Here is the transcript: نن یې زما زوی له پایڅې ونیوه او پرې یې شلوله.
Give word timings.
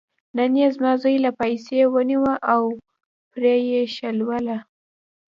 نن 0.37 0.51
یې 0.61 0.67
زما 0.75 0.91
زوی 1.01 1.15
له 1.25 1.31
پایڅې 1.37 1.79
ونیوه 1.93 2.33
او 2.53 2.61
پرې 3.31 3.55
یې 3.69 3.81
شلوله. 3.95 4.57